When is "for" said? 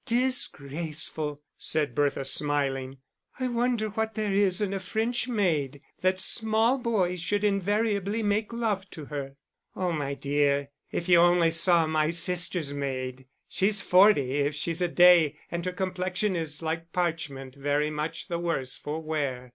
18.77-18.99